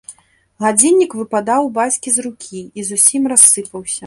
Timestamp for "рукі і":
2.27-2.89